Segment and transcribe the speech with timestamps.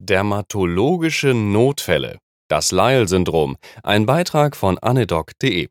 [0.00, 2.18] Dermatologische Notfälle.
[2.48, 3.56] Das Lyell-Syndrom.
[3.82, 5.68] Ein Beitrag von anedoc.de.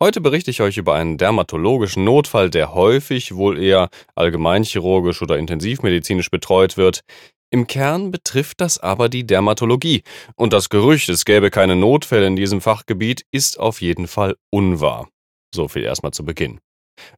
[0.00, 6.30] Heute berichte ich euch über einen dermatologischen Notfall, der häufig wohl eher allgemeinchirurgisch oder intensivmedizinisch
[6.30, 7.00] betreut wird.
[7.50, 10.04] Im Kern betrifft das aber die Dermatologie.
[10.36, 15.08] Und das Gerücht, es gäbe keine Notfälle in diesem Fachgebiet, ist auf jeden Fall unwahr.
[15.52, 16.60] So viel erstmal zu Beginn.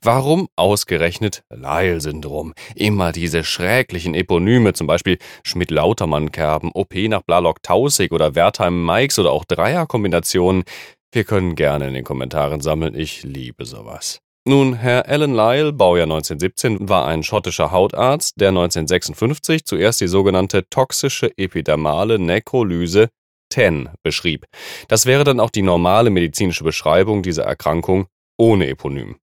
[0.01, 2.55] Warum ausgerechnet Lyell-Syndrom?
[2.75, 10.65] Immer diese schrecklichen Eponyme, zum Beispiel Schmidt-Lautermann-Kerben, OP nach Blalock-Tausig oder Wertheim-Mikes oder auch Dreierkombinationen.
[11.13, 14.21] Wir können gerne in den Kommentaren sammeln, ich liebe sowas.
[14.45, 20.69] Nun, Herr Alan Lyle, Baujahr 1917, war ein schottischer Hautarzt, der 1956 zuerst die sogenannte
[20.69, 23.09] toxische epidermale Nekrolyse
[23.51, 24.47] TEN beschrieb.
[24.89, 28.07] Das wäre dann auch die normale medizinische Beschreibung dieser Erkrankung
[28.37, 29.17] ohne Eponym.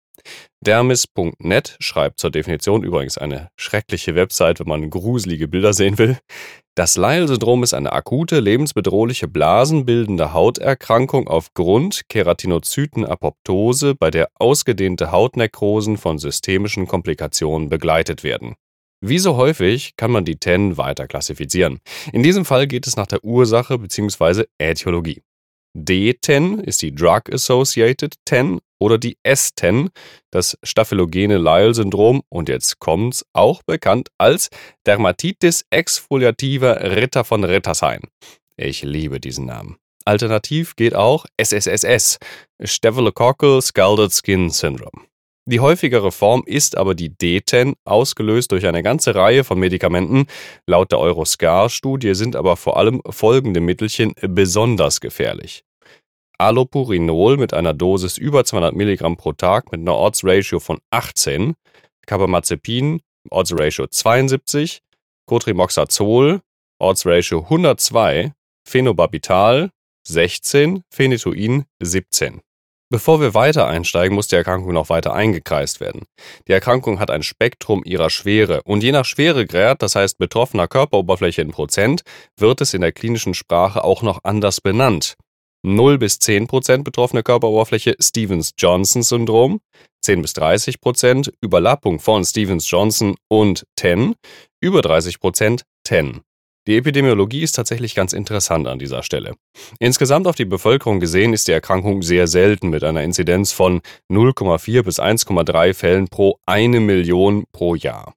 [0.61, 6.17] Dermis.net schreibt zur Definition übrigens eine schreckliche Website, wenn man gruselige Bilder sehen will.
[6.75, 16.19] Das Lyell-Syndrom ist eine akute, lebensbedrohliche blasenbildende Hauterkrankung aufgrund Keratinozytenapoptose, bei der ausgedehnte Hautnekrosen von
[16.19, 18.55] systemischen Komplikationen begleitet werden.
[19.01, 21.79] Wie so häufig kann man die TEN weiter klassifizieren.
[22.11, 24.45] In diesem Fall geht es nach der Ursache bzw.
[24.57, 25.21] Ätiologie.
[25.77, 29.89] D10 ist die Drug-Associated 10 oder die S10,
[30.31, 34.49] das staphylogene Lyell-Syndrom und jetzt kommt's, auch bekannt als
[34.85, 38.01] Dermatitis exfoliativa Ritter von Rittershain.
[38.57, 39.77] Ich liebe diesen Namen.
[40.05, 42.17] Alternativ geht auch SSSS,
[42.63, 45.09] Staphylococcal Scalded Skin Syndrome.
[45.45, 50.27] Die häufigere Form ist aber die D10, ausgelöst durch eine ganze Reihe von Medikamenten.
[50.67, 55.63] Laut der Euroscar-Studie sind aber vor allem folgende Mittelchen besonders gefährlich.
[56.39, 61.55] Allopurinol mit einer Dosis über 200 Milligramm pro Tag mit einer Odds-Ratio von 18,
[62.07, 64.79] Carbamazepin, Odds-Ratio 72,
[65.27, 66.41] Cotrimoxazol,
[66.79, 68.31] Odds-Ratio 102,
[68.65, 69.69] Phenobarbital
[70.07, 72.41] 16, Phenetoin 17.
[72.91, 76.05] Bevor wir weiter einsteigen, muss die Erkrankung noch weiter eingekreist werden.
[76.47, 81.43] Die Erkrankung hat ein Spektrum ihrer Schwere und je nach Schweregrad, das heißt betroffener Körperoberfläche
[81.43, 82.01] in Prozent,
[82.37, 85.17] wird es in der klinischen Sprache auch noch anders benannt.
[85.63, 89.59] 0 bis 10 Prozent betroffene Körperoberfläche Stevens-Johnson-Syndrom,
[90.01, 94.15] 10 bis 30 Prozent Überlappung von Stevens-Johnson und TEN,
[94.61, 96.21] über 30 Prozent TEN.
[96.67, 99.33] Die Epidemiologie ist tatsächlich ganz interessant an dieser Stelle.
[99.79, 103.81] Insgesamt auf die Bevölkerung gesehen ist die Erkrankung sehr selten mit einer Inzidenz von
[104.11, 108.13] 0,4 bis 1,3 Fällen pro eine Million pro Jahr.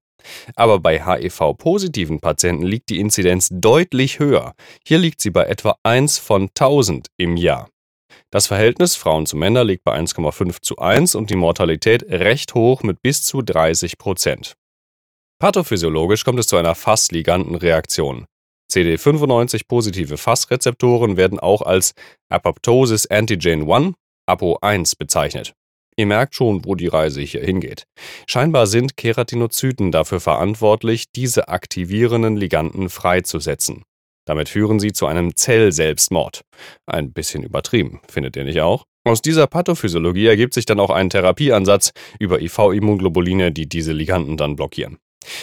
[0.56, 4.55] Aber bei HIV-positiven Patienten liegt die Inzidenz deutlich höher.
[4.87, 7.69] Hier liegt sie bei etwa 1 von 1000 im Jahr.
[8.31, 12.82] Das Verhältnis Frauen zu Männern liegt bei 1,5 zu 1 und die Mortalität recht hoch
[12.82, 14.55] mit bis zu 30 Prozent.
[15.38, 18.27] Pathophysiologisch kommt es zu einer fassliganten Reaktion.
[18.72, 21.94] CD95-positive Fassrezeptoren werden auch als
[22.31, 23.94] Apoptosis Antigen 1,
[24.28, 25.55] APO1 bezeichnet.
[25.97, 27.84] Ihr merkt schon, wo die Reise hier hingeht.
[28.26, 33.84] Scheinbar sind Keratinozyten dafür verantwortlich, diese aktivierenden Liganden freizusetzen.
[34.25, 36.42] Damit führen sie zu einem Zellselbstmord.
[36.86, 38.84] Ein bisschen übertrieben, findet ihr nicht auch?
[39.04, 44.54] Aus dieser Pathophysiologie ergibt sich dann auch ein Therapieansatz über IV-Immunglobuline, die diese Liganden dann
[44.54, 44.98] blockieren.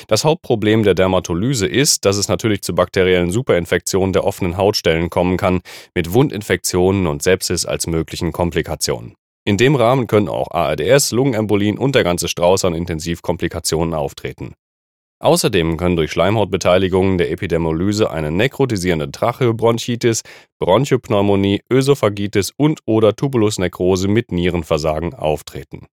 [0.07, 5.37] Das Hauptproblem der Dermatolyse ist, dass es natürlich zu bakteriellen Superinfektionen der offenen Hautstellen kommen
[5.37, 5.61] kann,
[5.93, 9.15] mit Wundinfektionen und Sepsis als möglichen Komplikationen.
[9.49, 14.53] In dem Rahmen können auch ARDS, Lungenembolien und der ganze Strauß an Intensivkomplikationen auftreten.
[15.17, 20.21] Außerdem können durch Schleimhautbeteiligungen der Epidermolyse eine nekrotisierende Tracheobronchitis,
[20.59, 25.87] Bronchopneumonie, Ösophagitis und/oder Tubulusnekrose mit Nierenversagen auftreten.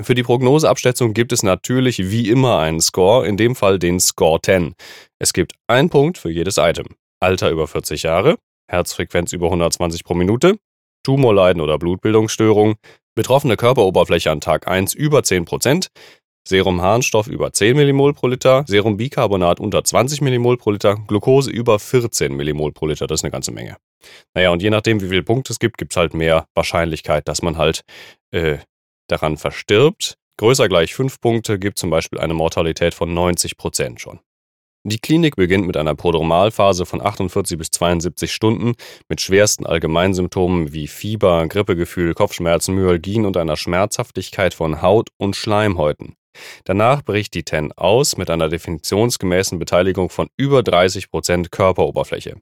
[0.00, 4.40] Für die Prognoseabschätzung gibt es natürlich wie immer einen Score, in dem Fall den Score
[4.40, 4.74] 10.
[5.18, 6.86] Es gibt einen Punkt für jedes Item.
[7.20, 10.56] Alter über 40 Jahre, Herzfrequenz über 120 pro Minute,
[11.08, 12.74] Tumorleiden oder Blutbildungsstörung,
[13.14, 15.88] betroffene Körperoberfläche an Tag 1 über 10%,
[16.46, 21.50] Serum Harnstoff über 10 mmol pro Liter, Serum Bicarbonat unter 20 mmol pro Liter, Glucose
[21.50, 23.78] über 14 mmol pro Liter, das ist eine ganze Menge.
[24.34, 27.40] Naja, und je nachdem, wie viele Punkte es gibt, gibt es halt mehr Wahrscheinlichkeit, dass
[27.40, 27.84] man halt
[28.30, 28.58] äh,
[29.06, 30.18] daran verstirbt.
[30.36, 34.20] Größer gleich 5 Punkte gibt zum Beispiel eine Mortalität von 90 Prozent schon.
[34.88, 38.72] Die Klinik beginnt mit einer Prodromalphase von 48 bis 72 Stunden
[39.06, 46.14] mit schwersten Allgemeinsymptomen wie Fieber, Grippegefühl, Kopfschmerzen, Myalgien und einer Schmerzhaftigkeit von Haut und Schleimhäuten.
[46.64, 52.36] Danach bricht die TEN aus mit einer definitionsgemäßen Beteiligung von über 30 Prozent Körperoberfläche.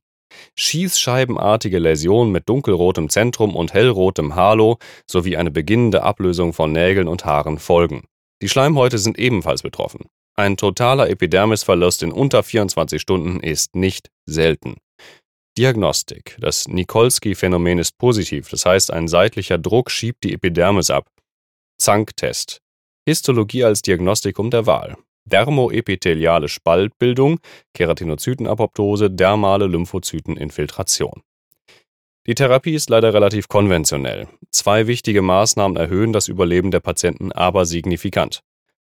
[0.57, 4.79] Schießscheibenartige Läsionen mit dunkelrotem Zentrum und hellrotem Halo
[5.11, 8.05] sowie eine beginnende Ablösung von Nägeln und Haaren folgen.
[8.41, 10.07] Die Schleimhäute sind ebenfalls betroffen.
[10.39, 14.77] Ein totaler Epidermisverlust in unter 24 Stunden ist nicht selten.
[15.57, 16.37] Diagnostik.
[16.39, 21.09] Das Nikolsky-Phänomen ist positiv, das heißt, ein seitlicher Druck schiebt die Epidermis ab.
[21.79, 22.61] Zank-Test.
[23.09, 24.97] Histologie als Diagnostikum der Wahl.
[25.25, 27.41] Dermoepitheliale Spaltbildung,
[27.73, 31.23] Keratinozytenapoptose, dermale Lymphozyteninfiltration.
[32.27, 34.29] Die Therapie ist leider relativ konventionell.
[34.51, 38.43] Zwei wichtige Maßnahmen erhöhen das Überleben der Patienten aber signifikant.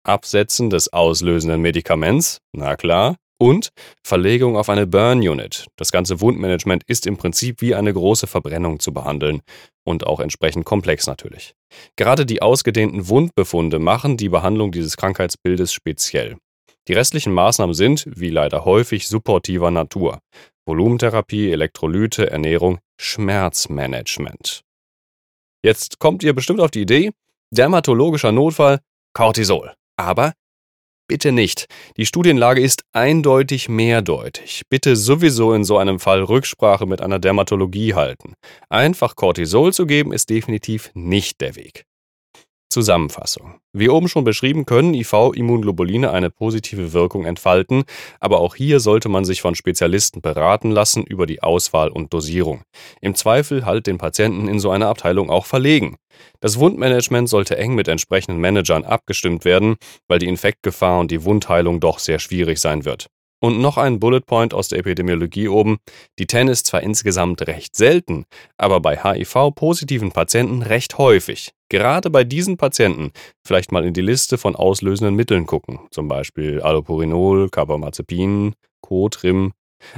[0.04, 3.70] Absetzen des auslösenden Medikaments, na klar, und
[4.02, 5.66] Verlegung auf eine Burn Unit.
[5.76, 9.42] Das ganze Wundmanagement ist im Prinzip wie eine große Verbrennung zu behandeln
[9.84, 11.54] und auch entsprechend komplex natürlich.
[11.96, 16.36] Gerade die ausgedehnten Wundbefunde machen die Behandlung dieses Krankheitsbildes speziell.
[16.88, 20.20] Die restlichen Maßnahmen sind, wie leider häufig, supportiver Natur.
[20.66, 24.62] Volumentherapie, Elektrolyte, Ernährung, Schmerzmanagement.
[25.64, 27.12] Jetzt kommt ihr bestimmt auf die Idee,
[27.50, 28.80] dermatologischer Notfall,
[29.12, 29.74] Cortisol.
[29.98, 30.32] Aber
[31.08, 31.66] bitte nicht.
[31.96, 34.62] Die Studienlage ist eindeutig mehrdeutig.
[34.70, 38.34] Bitte sowieso in so einem Fall Rücksprache mit einer Dermatologie halten.
[38.68, 41.87] Einfach Cortisol zu geben ist definitiv nicht der Weg.
[42.68, 43.60] Zusammenfassung.
[43.72, 47.84] Wie oben schon beschrieben, können IV-Immunglobuline eine positive Wirkung entfalten,
[48.20, 52.62] aber auch hier sollte man sich von Spezialisten beraten lassen über die Auswahl und Dosierung.
[53.00, 55.96] Im Zweifel halt den Patienten in so eine Abteilung auch verlegen.
[56.40, 59.76] Das Wundmanagement sollte eng mit entsprechenden Managern abgestimmt werden,
[60.08, 63.08] weil die Infektgefahr und die Wundheilung doch sehr schwierig sein wird.
[63.40, 65.78] Und noch ein Bullet Point aus der Epidemiologie oben.
[66.18, 68.24] Die TEN ist zwar insgesamt recht selten,
[68.56, 71.52] aber bei HIV-positiven Patienten recht häufig.
[71.68, 73.12] Gerade bei diesen Patienten
[73.46, 79.52] vielleicht mal in die Liste von auslösenden Mitteln gucken, zum Beispiel Allopurinol, Carbamazepin, Cotrim.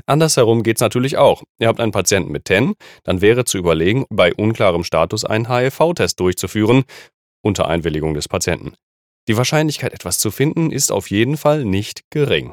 [0.04, 1.42] Andersherum geht's natürlich auch.
[1.58, 6.20] Ihr habt einen Patienten mit TEN, dann wäre zu überlegen, bei unklarem Status einen HIV-Test
[6.20, 6.84] durchzuführen,
[7.42, 8.74] unter Einwilligung des Patienten.
[9.28, 12.52] Die Wahrscheinlichkeit, etwas zu finden, ist auf jeden Fall nicht gering.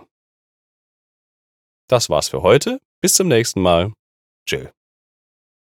[1.87, 2.79] Das war's für heute.
[3.01, 3.93] Bis zum nächsten Mal.
[4.47, 4.71] Chill.